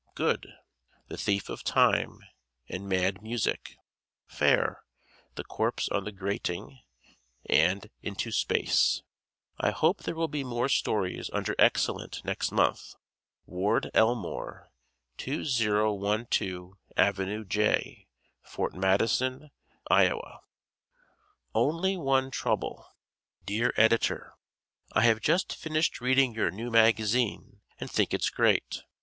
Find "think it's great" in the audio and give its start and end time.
27.91-28.81